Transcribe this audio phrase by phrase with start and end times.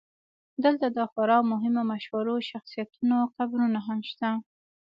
[0.63, 4.29] دلته د خورا مهمو مشهورو شخصیتونو قبرونه هم شته.